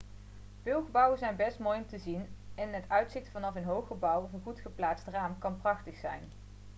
[0.63, 4.21] veel gebouwen zijn best mooi om te zien en het uitzicht vanaf een hoog gebouw
[4.23, 6.23] of een goed geplaatst raam kan prachtig zijn